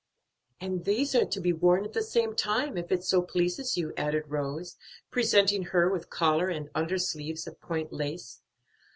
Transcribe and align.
"And 0.59 0.85
these 0.85 1.13
are 1.13 1.25
to 1.27 1.39
be 1.39 1.53
worn 1.53 1.85
at 1.85 1.93
the 1.93 2.01
same 2.01 2.35
time, 2.35 2.75
if 2.75 2.91
it 2.91 3.03
so 3.03 3.21
pleases 3.21 3.77
you," 3.77 3.93
added 3.95 4.23
Rose, 4.31 4.75
presenting 5.11 5.65
her 5.65 5.91
with 5.91 6.09
collar 6.09 6.49
and 6.49 6.71
undersleeves 6.73 7.45
of 7.45 7.61
point 7.61 7.93
lace. 7.93 8.41